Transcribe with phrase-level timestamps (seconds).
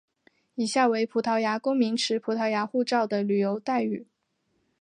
[0.55, 4.07] 以下为葡萄牙公民持葡萄牙护照的旅游待遇。